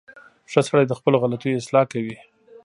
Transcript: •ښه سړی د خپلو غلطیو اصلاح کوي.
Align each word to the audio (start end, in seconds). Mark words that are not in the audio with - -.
•ښه 0.51 0.61
سړی 0.67 0.83
د 0.87 0.93
خپلو 0.99 1.17
غلطیو 1.23 1.59
اصلاح 1.61 1.85
کوي. 1.93 2.15